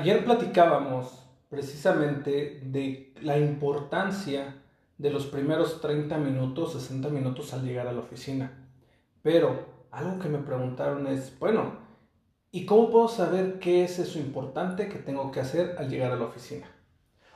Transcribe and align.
Ayer 0.00 0.24
platicábamos 0.24 1.12
precisamente 1.50 2.62
de 2.64 3.12
la 3.20 3.36
importancia 3.36 4.56
de 4.96 5.10
los 5.10 5.26
primeros 5.26 5.82
30 5.82 6.16
minutos, 6.16 6.72
60 6.72 7.10
minutos 7.10 7.52
al 7.52 7.66
llegar 7.66 7.86
a 7.86 7.92
la 7.92 8.00
oficina. 8.00 8.66
Pero 9.20 9.66
algo 9.90 10.18
que 10.18 10.30
me 10.30 10.38
preguntaron 10.38 11.06
es, 11.06 11.38
bueno, 11.38 11.74
¿y 12.50 12.64
cómo 12.64 12.88
puedo 12.88 13.08
saber 13.08 13.58
qué 13.58 13.84
es 13.84 13.98
eso 13.98 14.18
importante 14.18 14.88
que 14.88 15.00
tengo 15.00 15.30
que 15.30 15.40
hacer 15.40 15.76
al 15.78 15.90
llegar 15.90 16.12
a 16.12 16.16
la 16.16 16.24
oficina? 16.24 16.66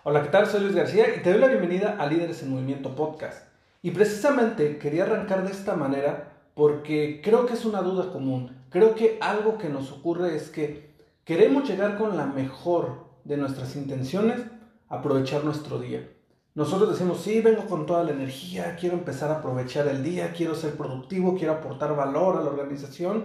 Hola, 0.02 0.22
¿qué 0.22 0.30
tal? 0.30 0.46
Soy 0.46 0.62
Luis 0.62 0.74
García 0.74 1.14
y 1.14 1.22
te 1.22 1.32
doy 1.32 1.40
la 1.40 1.48
bienvenida 1.48 1.98
a 1.98 2.06
Líderes 2.06 2.42
en 2.42 2.48
Movimiento 2.48 2.94
Podcast. 2.94 3.46
Y 3.82 3.90
precisamente 3.90 4.78
quería 4.78 5.02
arrancar 5.02 5.44
de 5.44 5.52
esta 5.52 5.76
manera 5.76 6.32
porque 6.54 7.20
creo 7.22 7.44
que 7.44 7.52
es 7.52 7.66
una 7.66 7.82
duda 7.82 8.10
común. 8.10 8.56
Creo 8.70 8.94
que 8.94 9.18
algo 9.20 9.58
que 9.58 9.68
nos 9.68 9.92
ocurre 9.92 10.34
es 10.34 10.48
que 10.48 10.93
queremos 11.24 11.68
llegar 11.68 11.96
con 11.96 12.16
la 12.16 12.26
mejor 12.26 13.04
de 13.24 13.36
nuestras 13.36 13.76
intenciones, 13.76 14.40
aprovechar 14.88 15.44
nuestro 15.44 15.78
día. 15.78 16.10
Nosotros 16.54 16.90
decimos, 16.90 17.20
sí, 17.20 17.40
vengo 17.40 17.66
con 17.66 17.84
toda 17.84 18.04
la 18.04 18.12
energía, 18.12 18.76
quiero 18.76 18.96
empezar 18.96 19.30
a 19.30 19.38
aprovechar 19.38 19.88
el 19.88 20.04
día, 20.04 20.32
quiero 20.32 20.54
ser 20.54 20.76
productivo, 20.76 21.34
quiero 21.36 21.54
aportar 21.54 21.96
valor 21.96 22.36
a 22.36 22.42
la 22.42 22.50
organización, 22.50 23.24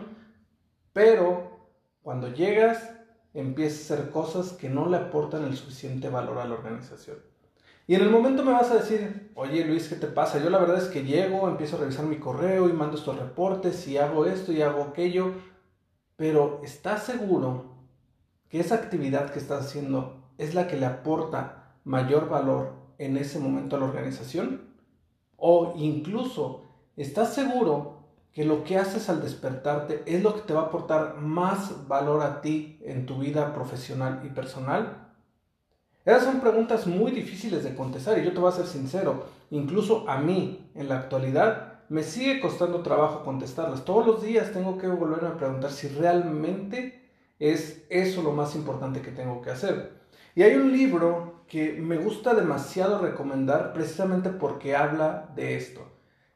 pero 0.93 1.69
cuando 2.01 2.33
llegas 2.33 2.89
empiezas 3.35 3.91
a 3.91 3.93
hacer 3.93 4.09
cosas 4.09 4.53
que 4.53 4.69
no 4.69 4.89
le 4.89 4.97
aportan 4.97 5.43
el 5.43 5.55
suficiente 5.55 6.09
valor 6.09 6.39
a 6.39 6.45
la 6.45 6.55
organización. 6.55 7.17
Y 7.85 7.95
en 7.95 8.01
el 8.01 8.09
momento 8.09 8.43
me 8.43 8.51
vas 8.51 8.71
a 8.71 8.75
decir, 8.75 9.31
oye 9.35 9.63
Luis, 9.65 9.87
¿qué 9.87 9.95
te 9.95 10.07
pasa? 10.07 10.41
Yo 10.41 10.49
la 10.49 10.59
verdad 10.59 10.77
es 10.77 10.87
que 10.87 11.03
llego, 11.03 11.47
empiezo 11.47 11.75
a 11.75 11.79
revisar 11.81 12.05
mi 12.05 12.17
correo 12.17 12.67
y 12.67 12.73
mando 12.73 12.97
estos 12.97 13.17
reportes 13.17 13.87
y 13.87 13.97
hago 13.97 14.25
esto 14.25 14.51
y 14.51 14.61
hago 14.61 14.83
aquello, 14.83 15.33
pero 16.15 16.61
¿estás 16.63 17.03
seguro 17.03 17.78
que 18.49 18.59
esa 18.59 18.75
actividad 18.75 19.31
que 19.31 19.39
estás 19.39 19.65
haciendo 19.65 20.23
es 20.37 20.55
la 20.55 20.67
que 20.67 20.77
le 20.77 20.85
aporta 20.85 21.75
mayor 21.83 22.29
valor 22.29 22.73
en 22.97 23.17
ese 23.17 23.39
momento 23.39 23.75
a 23.75 23.79
la 23.79 23.85
organización? 23.85 24.61
O 25.37 25.73
incluso, 25.77 26.65
¿estás 26.97 27.33
seguro 27.33 27.99
que 28.31 28.45
lo 28.45 28.63
que 28.63 28.77
haces 28.77 29.09
al 29.09 29.21
despertarte 29.21 30.03
es 30.05 30.21
lo 30.21 30.35
que 30.35 30.41
te 30.41 30.53
va 30.53 30.61
a 30.61 30.65
aportar 30.65 31.17
más 31.17 31.87
valor 31.87 32.21
a 32.21 32.41
ti 32.41 32.79
en 32.83 33.05
tu 33.05 33.19
vida 33.19 33.53
profesional 33.53 34.21
y 34.25 34.29
personal? 34.29 35.07
Esas 36.05 36.23
son 36.23 36.39
preguntas 36.39 36.87
muy 36.87 37.11
difíciles 37.11 37.63
de 37.63 37.75
contestar 37.75 38.17
y 38.17 38.23
yo 38.23 38.33
te 38.33 38.39
voy 38.39 38.49
a 38.49 38.55
ser 38.55 38.65
sincero, 38.65 39.25
incluso 39.51 40.09
a 40.09 40.17
mí 40.17 40.71
en 40.73 40.89
la 40.89 40.97
actualidad 40.97 41.83
me 41.89 42.03
sigue 42.03 42.39
costando 42.39 42.81
trabajo 42.81 43.23
contestarlas. 43.23 43.83
Todos 43.83 44.05
los 44.05 44.21
días 44.21 44.53
tengo 44.53 44.77
que 44.77 44.87
volverme 44.87 45.27
a 45.27 45.37
preguntar 45.37 45.71
si 45.71 45.87
realmente 45.87 47.08
es 47.39 47.85
eso 47.89 48.21
lo 48.21 48.33
más 48.33 48.55
importante 48.55 49.01
que 49.01 49.11
tengo 49.11 49.41
que 49.41 49.51
hacer. 49.51 49.99
Y 50.35 50.43
hay 50.43 50.55
un 50.55 50.71
libro 50.71 51.43
que 51.47 51.73
me 51.73 51.97
gusta 51.97 52.33
demasiado 52.33 52.99
recomendar 52.99 53.73
precisamente 53.73 54.29
porque 54.29 54.75
habla 54.75 55.31
de 55.35 55.55
esto. 55.55 55.81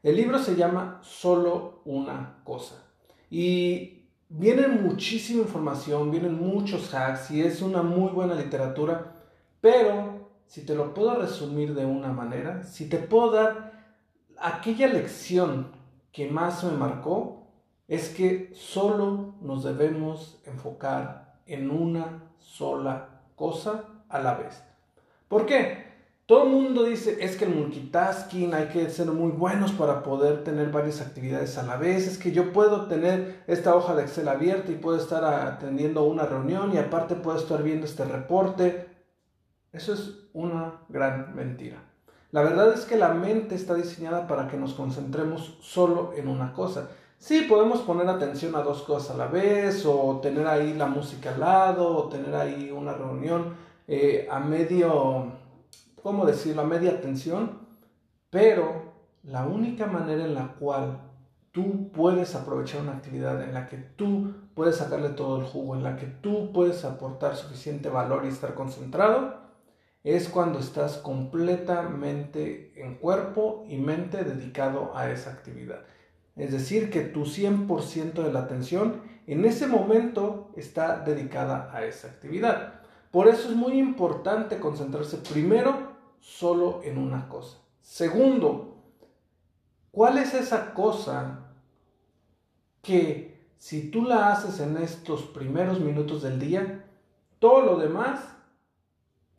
El 0.02 0.16
libro 0.16 0.40
se 0.40 0.56
llama 0.56 1.00
Solo 1.04 1.82
una 1.86 2.42
cosa. 2.44 2.84
Y 3.30 4.08
viene 4.30 4.68
muchísima 4.68 5.44
información, 5.44 6.12
vienen 6.12 6.36
muchos 6.36 6.94
hacks 6.94 7.32
y 7.32 7.42
es 7.42 7.62
una 7.62 7.84
muy 7.84 8.10
buena 8.12 8.34
literatura, 8.34 9.14
pero 9.62 10.32
si 10.48 10.66
te 10.66 10.76
lo 10.76 10.94
puedo 10.94 11.16
resumir 11.16 11.74
de 11.74 11.86
una 11.86 12.12
manera, 12.12 12.64
si 12.64 12.90
te 12.90 12.98
puedo 12.98 13.32
dar 13.32 13.72
aquella 14.40 14.88
lección 14.88 15.72
que 16.12 16.30
más 16.30 16.64
me 16.64 16.72
marcó, 16.72 17.43
es 17.88 18.10
que 18.10 18.52
solo 18.56 19.36
nos 19.42 19.64
debemos 19.64 20.42
enfocar 20.46 21.40
en 21.46 21.70
una 21.70 22.24
sola 22.40 23.22
cosa 23.36 23.86
a 24.10 24.20
la 24.20 24.36
vez. 24.36 24.64
¿Por 25.28 25.46
qué? 25.46 25.94
Todo 26.26 26.44
el 26.44 26.52
mundo 26.52 26.86
dice, 26.86 27.18
es 27.20 27.36
que 27.36 27.44
el 27.44 27.54
multitasking 27.54 28.54
hay 28.54 28.68
que 28.70 28.90
ser 28.90 29.08
muy 29.08 29.32
buenos 29.32 29.74
para 29.74 30.04
poder 30.04 30.46
tener 30.46 30.72
varias 30.72 31.02
actividades 31.02 31.58
a 31.58 31.64
la 31.64 31.76
vez, 31.76 32.08
es 32.08 32.18
que 32.18 32.32
yo 32.32 32.54
puedo 32.54 32.86
tener 32.86 33.44
esta 33.48 33.76
hoja 33.76 33.94
de 33.94 34.04
Excel 34.04 34.30
abierta 34.30 34.72
y 34.72 34.76
puedo 34.76 34.98
estar 34.98 35.26
atendiendo 35.26 36.06
una 36.06 36.26
reunión 36.26 36.74
y 36.74 36.78
aparte 36.78 37.16
puedo 37.16 37.38
estar 37.38 37.62
viendo 37.62 37.86
este 37.86 38.06
reporte. 38.06 38.88
Eso 39.74 39.94
es 39.94 40.30
una 40.32 40.82
gran 40.88 41.36
mentira. 41.36 41.84
La 42.32 42.42
verdad 42.42 42.74
es 42.74 42.86
que 42.86 42.96
la 42.96 43.10
mente 43.10 43.56
está 43.56 43.76
diseñada 43.76 44.26
para 44.26 44.48
que 44.48 44.56
nos 44.56 44.74
concentremos 44.76 45.58
solo 45.62 46.14
en 46.16 46.30
una 46.30 46.54
cosa. 46.54 46.90
Sí, 47.24 47.46
podemos 47.48 47.80
poner 47.84 48.10
atención 48.10 48.54
a 48.54 48.64
dos 48.64 48.82
cosas 48.82 49.12
a 49.12 49.18
la 49.18 49.28
vez, 49.28 49.86
o 49.86 50.20
tener 50.22 50.46
ahí 50.46 50.74
la 50.74 50.88
música 50.88 51.34
al 51.34 51.40
lado, 51.40 51.96
o 51.96 52.10
tener 52.10 52.36
ahí 52.36 52.70
una 52.70 52.92
reunión, 52.92 53.56
eh, 53.88 54.28
a 54.30 54.42
medio, 54.42 55.32
¿cómo 56.02 56.26
decirlo?, 56.26 56.64
a 56.64 56.66
media 56.66 56.92
atención, 56.92 57.60
pero 58.30 58.92
la 59.24 59.46
única 59.46 59.86
manera 59.88 60.26
en 60.26 60.36
la 60.36 60.56
cual 60.56 61.00
tú 61.54 61.94
puedes 61.94 62.36
aprovechar 62.36 62.82
una 62.82 62.92
actividad, 62.92 63.42
en 63.42 63.54
la 63.54 63.70
que 63.70 63.78
tú 63.78 64.34
puedes 64.54 64.76
sacarle 64.76 65.08
todo 65.12 65.38
el 65.40 65.46
jugo, 65.46 65.76
en 65.76 65.84
la 65.84 65.96
que 65.96 66.08
tú 66.08 66.52
puedes 66.52 66.84
aportar 66.84 67.38
suficiente 67.38 67.88
valor 67.88 68.26
y 68.26 68.28
estar 68.28 68.54
concentrado, 68.54 69.36
es 70.04 70.28
cuando 70.28 70.60
estás 70.60 70.98
completamente 70.98 72.74
en 72.76 72.96
cuerpo 72.96 73.64
y 73.70 73.78
mente 73.78 74.26
dedicado 74.26 74.92
a 74.94 75.10
esa 75.10 75.32
actividad. 75.32 75.86
Es 76.36 76.52
decir, 76.52 76.90
que 76.90 77.02
tu 77.02 77.26
100% 77.26 78.14
de 78.14 78.34
la 78.34 78.40
atención 78.42 79.02
en 79.28 79.46
ese 79.46 79.68
momento 79.68 80.52
está 80.56 81.00
dedicada 81.00 81.70
a 81.74 81.86
esa 81.86 82.08
actividad. 82.08 82.82
Por 83.12 83.28
eso 83.28 83.50
es 83.50 83.56
muy 83.56 83.74
importante 83.74 84.60
concentrarse 84.60 85.18
primero 85.18 85.94
solo 86.20 86.82
en 86.84 86.98
una 86.98 87.30
cosa. 87.30 87.60
Segundo, 87.82 88.78
¿cuál 89.92 90.18
es 90.18 90.34
esa 90.34 90.74
cosa 90.74 91.52
que 92.82 93.48
si 93.58 93.92
tú 93.92 94.04
la 94.04 94.32
haces 94.32 94.60
en 94.60 94.78
estos 94.78 95.24
primeros 95.24 95.80
minutos 95.80 96.24
del 96.24 96.40
día, 96.40 96.86
todo 97.40 97.62
lo 97.62 97.78
demás 97.78 98.20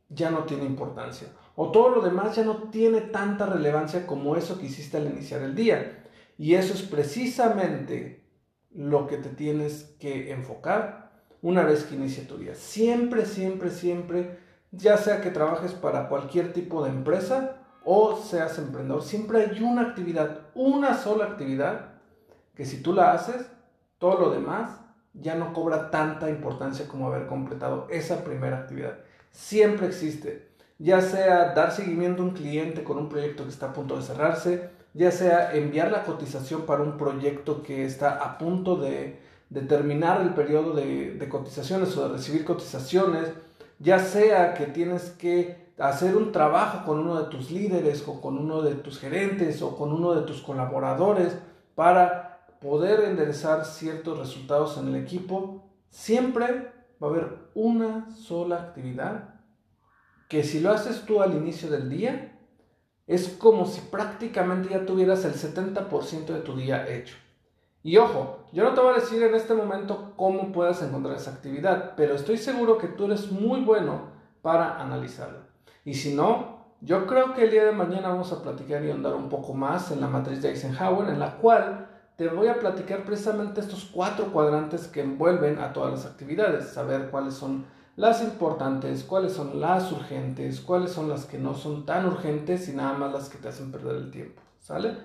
ya 0.08 0.30
no 0.30 0.44
tiene 0.44 0.64
importancia? 0.64 1.28
O 1.56 1.72
todo 1.72 1.88
lo 1.88 2.00
demás 2.00 2.36
ya 2.36 2.44
no 2.44 2.68
tiene 2.70 3.00
tanta 3.00 3.46
relevancia 3.46 4.06
como 4.06 4.36
eso 4.36 4.58
que 4.58 4.66
hiciste 4.66 4.98
al 4.98 5.06
iniciar 5.06 5.42
el 5.42 5.54
día. 5.54 6.03
Y 6.36 6.54
eso 6.54 6.74
es 6.74 6.82
precisamente 6.82 8.24
lo 8.74 9.06
que 9.06 9.16
te 9.18 9.28
tienes 9.30 9.94
que 10.00 10.32
enfocar 10.32 11.12
una 11.42 11.62
vez 11.62 11.84
que 11.84 11.94
inicie 11.94 12.24
tu 12.24 12.38
día. 12.38 12.54
Siempre, 12.54 13.26
siempre, 13.26 13.70
siempre, 13.70 14.38
ya 14.72 14.96
sea 14.96 15.20
que 15.20 15.30
trabajes 15.30 15.72
para 15.72 16.08
cualquier 16.08 16.52
tipo 16.52 16.82
de 16.82 16.90
empresa 16.90 17.58
o 17.84 18.16
seas 18.16 18.58
emprendedor, 18.58 19.02
siempre 19.02 19.42
hay 19.42 19.62
una 19.62 19.82
actividad, 19.82 20.48
una 20.54 20.96
sola 20.96 21.26
actividad, 21.26 21.92
que 22.54 22.64
si 22.64 22.82
tú 22.82 22.94
la 22.94 23.12
haces, 23.12 23.46
todo 23.98 24.18
lo 24.18 24.30
demás 24.30 24.80
ya 25.12 25.34
no 25.34 25.52
cobra 25.52 25.90
tanta 25.90 26.28
importancia 26.28 26.88
como 26.88 27.06
haber 27.06 27.26
completado 27.26 27.86
esa 27.90 28.24
primera 28.24 28.58
actividad. 28.58 28.98
Siempre 29.30 29.86
existe, 29.86 30.53
ya 30.84 31.00
sea 31.00 31.54
dar 31.54 31.72
seguimiento 31.72 32.22
a 32.22 32.26
un 32.26 32.32
cliente 32.32 32.84
con 32.84 32.98
un 32.98 33.08
proyecto 33.08 33.44
que 33.44 33.48
está 33.48 33.70
a 33.70 33.72
punto 33.72 33.96
de 33.96 34.02
cerrarse, 34.02 34.68
ya 34.92 35.10
sea 35.10 35.54
enviar 35.54 35.90
la 35.90 36.04
cotización 36.04 36.66
para 36.66 36.82
un 36.82 36.98
proyecto 36.98 37.62
que 37.62 37.86
está 37.86 38.22
a 38.22 38.36
punto 38.36 38.76
de, 38.76 39.18
determinar 39.48 40.20
el 40.20 40.34
periodo 40.34 40.74
de, 40.74 41.26
cotizaciones 41.30 41.96
o 41.96 42.06
de 42.06 42.14
recibir 42.14 42.44
cotizaciones, 42.44 43.32
ya 43.78 43.98
sea 43.98 44.52
que 44.52 44.66
tienes 44.66 45.08
que 45.08 45.72
hacer 45.78 46.16
un 46.16 46.32
trabajo 46.32 46.84
con 46.84 46.98
uno 46.98 47.18
de 47.18 47.30
tus 47.30 47.50
líderes 47.50 48.04
o 48.06 48.20
con 48.20 48.36
uno 48.36 48.60
de 48.60 48.74
tus 48.74 48.98
gerentes 48.98 49.62
o 49.62 49.76
con 49.76 49.90
uno 49.90 50.12
de 50.12 50.22
tus 50.22 50.42
colaboradores 50.42 51.34
para 51.74 52.46
poder 52.60 53.04
enderezar 53.04 53.64
ciertos 53.64 54.18
resultados 54.18 54.76
en 54.76 54.88
el 54.88 54.96
equipo, 54.96 55.64
siempre 55.88 56.72
va 57.02 57.06
a 57.06 57.10
haber 57.10 57.38
una 57.54 58.14
sola 58.14 58.56
actividad 58.56 59.33
que 60.34 60.42
si 60.42 60.58
lo 60.58 60.72
haces 60.72 61.02
tú 61.06 61.22
al 61.22 61.32
inicio 61.36 61.70
del 61.70 61.88
día, 61.88 62.36
es 63.06 63.28
como 63.28 63.66
si 63.66 63.80
prácticamente 63.82 64.68
ya 64.70 64.84
tuvieras 64.84 65.24
el 65.24 65.34
70% 65.34 66.26
de 66.26 66.40
tu 66.40 66.56
día 66.56 66.88
hecho. 66.88 67.14
Y 67.84 67.98
ojo, 67.98 68.40
yo 68.52 68.64
no 68.64 68.74
te 68.74 68.80
voy 68.80 68.94
a 68.94 69.00
decir 69.00 69.22
en 69.22 69.36
este 69.36 69.54
momento 69.54 70.12
cómo 70.16 70.50
puedas 70.50 70.82
encontrar 70.82 71.14
esa 71.14 71.30
actividad, 71.30 71.92
pero 71.96 72.16
estoy 72.16 72.36
seguro 72.36 72.78
que 72.78 72.88
tú 72.88 73.04
eres 73.04 73.30
muy 73.30 73.60
bueno 73.60 74.08
para 74.42 74.80
analizarla. 74.82 75.46
Y 75.84 75.94
si 75.94 76.16
no, 76.16 76.64
yo 76.80 77.06
creo 77.06 77.32
que 77.32 77.44
el 77.44 77.52
día 77.52 77.66
de 77.66 77.70
mañana 77.70 78.08
vamos 78.08 78.32
a 78.32 78.42
platicar 78.42 78.84
y 78.84 78.90
andar 78.90 79.14
un 79.14 79.28
poco 79.28 79.54
más 79.54 79.92
en 79.92 80.00
la 80.00 80.08
matriz 80.08 80.42
de 80.42 80.48
Eisenhower, 80.48 81.10
en 81.10 81.20
la 81.20 81.36
cual 81.36 81.86
te 82.16 82.26
voy 82.26 82.48
a 82.48 82.58
platicar 82.58 83.04
precisamente 83.04 83.60
estos 83.60 83.84
cuatro 83.84 84.32
cuadrantes 84.32 84.88
que 84.88 85.02
envuelven 85.02 85.60
a 85.60 85.72
todas 85.72 85.92
las 85.92 86.06
actividades, 86.06 86.70
saber 86.70 87.10
cuáles 87.12 87.34
son 87.34 87.72
las 87.96 88.22
importantes, 88.22 89.04
cuáles 89.04 89.32
son 89.32 89.60
las 89.60 89.92
urgentes, 89.92 90.60
cuáles 90.60 90.90
son 90.90 91.08
las 91.08 91.26
que 91.26 91.38
no 91.38 91.54
son 91.54 91.86
tan 91.86 92.06
urgentes 92.06 92.68
y 92.68 92.72
nada 92.72 92.94
más 92.94 93.12
las 93.12 93.28
que 93.28 93.38
te 93.38 93.48
hacen 93.48 93.70
perder 93.70 93.96
el 93.96 94.10
tiempo, 94.10 94.42
¿sale? 94.60 94.96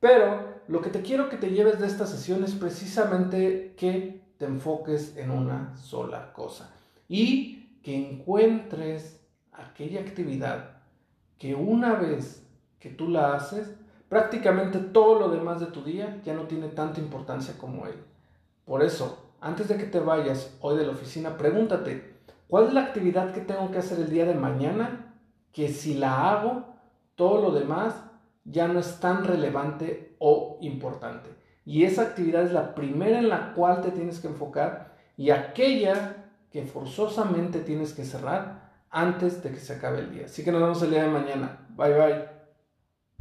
Pero 0.00 0.60
lo 0.66 0.80
que 0.80 0.90
te 0.90 1.02
quiero 1.02 1.28
que 1.28 1.36
te 1.36 1.50
lleves 1.50 1.78
de 1.78 1.86
esta 1.86 2.06
sesión 2.06 2.42
es 2.42 2.54
precisamente 2.54 3.74
que 3.76 4.22
te 4.38 4.46
enfoques 4.46 5.16
en 5.16 5.30
una 5.30 5.76
sola 5.76 6.32
cosa 6.32 6.74
y 7.08 7.78
que 7.82 8.10
encuentres 8.10 9.20
aquella 9.52 10.00
actividad 10.00 10.82
que 11.38 11.54
una 11.54 11.94
vez 11.94 12.44
que 12.80 12.90
tú 12.90 13.08
la 13.08 13.34
haces, 13.34 13.72
prácticamente 14.08 14.78
todo 14.78 15.18
lo 15.18 15.28
demás 15.28 15.60
de 15.60 15.66
tu 15.66 15.84
día 15.84 16.20
ya 16.24 16.34
no 16.34 16.48
tiene 16.48 16.68
tanta 16.68 17.00
importancia 17.00 17.54
como 17.56 17.86
él. 17.86 17.94
Por 18.64 18.82
eso, 18.82 19.30
antes 19.40 19.68
de 19.68 19.76
que 19.76 19.84
te 19.84 20.00
vayas 20.00 20.56
hoy 20.60 20.76
de 20.76 20.86
la 20.86 20.92
oficina, 20.92 21.36
pregúntate, 21.36 22.16
¿Cuál 22.52 22.66
es 22.66 22.74
la 22.74 22.82
actividad 22.82 23.32
que 23.32 23.40
tengo 23.40 23.70
que 23.70 23.78
hacer 23.78 23.98
el 23.98 24.10
día 24.10 24.26
de 24.26 24.34
mañana? 24.34 25.14
Que 25.54 25.68
si 25.68 25.94
la 25.94 26.30
hago, 26.30 26.66
todo 27.14 27.40
lo 27.40 27.50
demás 27.50 27.94
ya 28.44 28.68
no 28.68 28.78
es 28.78 29.00
tan 29.00 29.24
relevante 29.24 30.16
o 30.18 30.58
importante. 30.60 31.30
Y 31.64 31.84
esa 31.84 32.02
actividad 32.02 32.42
es 32.42 32.52
la 32.52 32.74
primera 32.74 33.20
en 33.20 33.30
la 33.30 33.54
cual 33.54 33.80
te 33.80 33.90
tienes 33.90 34.20
que 34.20 34.28
enfocar 34.28 34.92
y 35.16 35.30
aquella 35.30 36.26
que 36.50 36.66
forzosamente 36.66 37.60
tienes 37.60 37.94
que 37.94 38.04
cerrar 38.04 38.70
antes 38.90 39.42
de 39.42 39.50
que 39.50 39.58
se 39.58 39.72
acabe 39.72 40.00
el 40.00 40.12
día. 40.12 40.26
Así 40.26 40.44
que 40.44 40.52
nos 40.52 40.60
vemos 40.60 40.82
el 40.82 40.90
día 40.90 41.04
de 41.04 41.08
mañana. 41.10 41.66
Bye 41.74 41.94
bye. 41.94 42.31